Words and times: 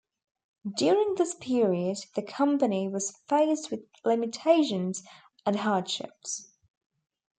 During 0.79 1.13
this 1.13 1.35
period 1.35 1.97
the 2.15 2.23
company 2.23 2.87
was 2.89 3.15
faced 3.29 3.69
with 3.69 3.81
limitations 4.03 5.03
and 5.45 5.57
hardships. 5.57 6.49